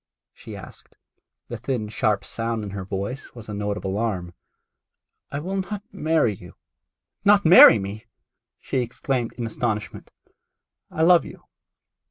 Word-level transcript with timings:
she 0.33 0.55
asked. 0.55 0.97
The 1.47 1.57
thin 1.59 1.87
sharp 1.87 2.25
sound 2.25 2.63
in 2.63 2.71
her 2.71 2.83
voice 2.83 3.35
was 3.35 3.47
a 3.47 3.53
note 3.53 3.77
of 3.77 3.85
alarm. 3.85 4.33
'I 5.31 5.39
will 5.41 5.57
not 5.57 5.83
marry 5.93 6.33
you,' 6.33 6.55
moaned 6.55 6.55
the 6.55 7.23
curate. 7.23 7.25
'Not 7.25 7.45
marry 7.45 7.77
me!' 7.77 8.05
she 8.59 8.77
exclaimed 8.79 9.33
in 9.33 9.45
astonishment. 9.45 10.09
'I 10.89 11.03
love 11.03 11.23
you. 11.23 11.43